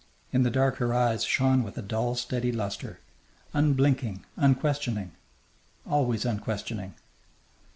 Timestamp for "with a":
1.61-1.83